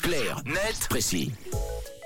[0.00, 1.30] Clair, net, précis.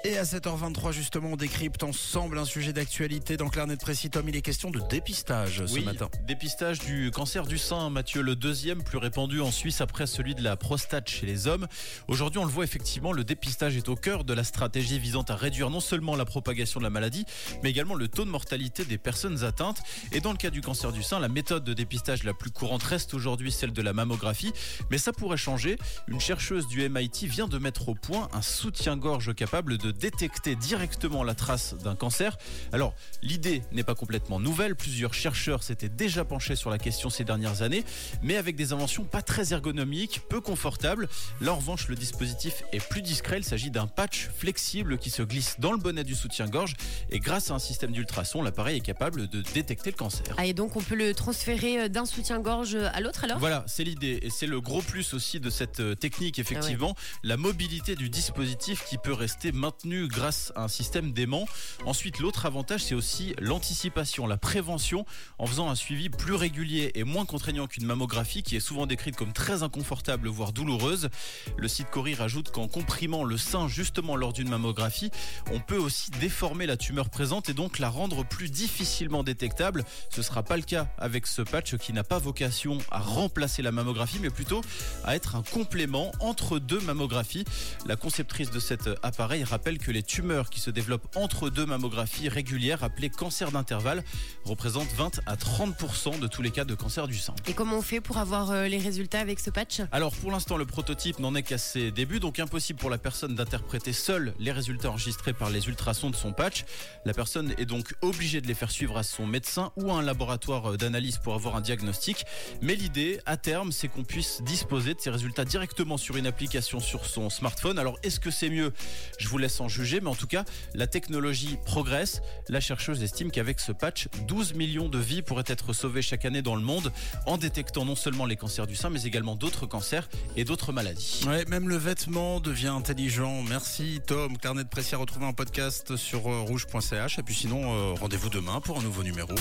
[0.08, 4.08] Et à 7h23 justement, on décrypte ensemble un sujet d'actualité dans Clarnet Précis.
[4.08, 6.09] Tom, il est question de dépistage ce oui, matin.
[6.27, 10.43] Dépistage du cancer du sein, Mathieu, le deuxième plus répandu en Suisse après celui de
[10.43, 11.66] la prostate chez les hommes.
[12.07, 15.36] Aujourd'hui, on le voit effectivement, le dépistage est au cœur de la stratégie visant à
[15.36, 17.27] réduire non seulement la propagation de la maladie,
[17.62, 19.82] mais également le taux de mortalité des personnes atteintes.
[20.12, 22.82] Et dans le cas du cancer du sein, la méthode de dépistage la plus courante
[22.82, 24.54] reste aujourd'hui celle de la mammographie,
[24.90, 25.77] mais ça pourrait changer.
[26.06, 31.25] Une chercheuse du MIT vient de mettre au point un soutien-gorge capable de détecter directement
[31.25, 32.37] la trace d'un cancer.
[32.73, 34.77] Alors, l'idée n'est pas complètement nouvelle.
[34.77, 37.84] Plusieurs chercheurs s'étaient déjà penchés sur la question ces dernières années,
[38.23, 41.09] mais avec des inventions pas très ergonomiques, peu confortables.
[41.41, 43.39] Là, en revanche, le dispositif est plus discret.
[43.39, 46.75] Il s'agit d'un patch flexible qui se glisse dans le bonnet du soutien-gorge
[47.11, 50.34] et grâce à un système d'ultrasons, l'appareil est capable de détecter le cancer.
[50.37, 53.39] Ah, et donc on peut le transférer euh, d'un soutien-gorge à l'autre alors?
[53.39, 54.19] Voilà, c'est l'idée.
[54.23, 58.84] Et c'est le gros plus aussi de cette euh, technique, effectivement, la mobilité du dispositif
[58.84, 59.53] qui peut rester
[59.87, 61.47] grâce à un système d'aimant.
[61.84, 65.05] Ensuite, l'autre avantage, c'est aussi l'anticipation, la prévention,
[65.39, 69.16] en faisant un suivi plus régulier et moins contraignant qu'une mammographie qui est souvent décrite
[69.16, 71.08] comme très inconfortable, voire douloureuse.
[71.56, 75.11] Le site Cori rajoute qu'en comprimant le sein justement lors d'une mammographie,
[75.53, 79.84] on peut aussi déformer la tumeur présente et donc la rendre plus difficilement détectable.
[80.10, 83.72] Ce sera pas le cas avec ce patch qui n'a pas vocation à remplacer la
[83.72, 84.62] mammographie, mais plutôt
[85.05, 87.44] à être un complément entre deux mammographies.
[87.86, 92.30] La conceptrice de cet appareil rappelle que les tumeurs qui se développent entre deux mammographies
[92.30, 94.02] régulières, appelées cancer d'intervalle,
[94.47, 97.34] représentent 20 à 30% de tous les cas de cancer du sein.
[97.47, 99.83] Et comment on fait pour avoir euh, les résultats avec ce patch?
[99.92, 103.34] Alors pour l'instant, le prototype n'en est qu'à ses débuts, donc impossible pour la personne
[103.34, 106.64] d'interpréter seule les résultats enregistrés par les ultrasons de son patch.
[107.05, 110.03] La personne est donc obligée de les faire suivre à son médecin ou à un
[110.03, 112.25] laboratoire d'analyse pour avoir un diagnostic.
[112.62, 116.80] Mais l'idée, à terme, c'est qu'on puisse disposer de ces résultats directement sur une application
[116.80, 117.78] sur son smartphone.
[117.78, 118.72] Alors est-ce que c'est mieux?
[119.19, 122.20] Je vous laisse en juger, mais en tout cas, la technologie progresse.
[122.48, 126.43] La chercheuse estime qu'avec ce patch, 12 millions de vies pourraient être sauvées chaque année
[126.43, 126.93] dans le monde
[127.27, 131.25] en détectant non seulement les cancers du sein, mais également d'autres cancers et d'autres maladies.
[131.27, 133.43] Ouais, même le vêtement devient intelligent.
[133.43, 134.37] Merci Tom.
[134.38, 137.19] Clarnet de Précis à retrouver un podcast sur euh, rouge.ch.
[137.19, 139.34] Et puis sinon, euh, rendez-vous demain pour un nouveau numéro.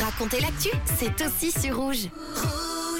[0.00, 2.08] Racontez l'actu, c'est aussi sur rouge.